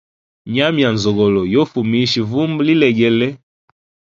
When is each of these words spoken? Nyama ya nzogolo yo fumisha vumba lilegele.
Nyama 0.53 0.79
ya 0.83 0.89
nzogolo 0.95 1.41
yo 1.53 1.61
fumisha 1.71 2.19
vumba 2.29 2.61
lilegele. 2.67 3.27